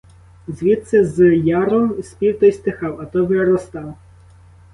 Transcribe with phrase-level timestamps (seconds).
[0.47, 3.95] Звідси, з яру, спів той стихав, а то виростав.